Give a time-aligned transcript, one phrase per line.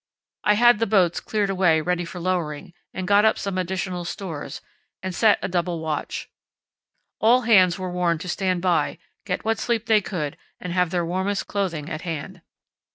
[0.43, 2.73] I had the boats cleared away ready for lowering,
[3.05, 4.59] got up some additional stores,
[5.03, 6.27] and set a double watch.
[7.19, 11.05] All hands were warned to stand by, get what sleep they could, and have their
[11.05, 12.41] warmest clothing at hand.